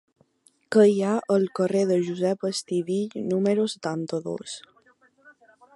[0.75, 4.57] Què hi ha al carrer de Josep Estivill número setanta-dos?